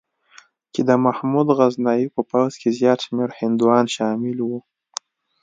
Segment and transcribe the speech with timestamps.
[0.73, 4.59] چې د محمود غزنوي په پوځ کې زیات شمېر هندوان شامل وو.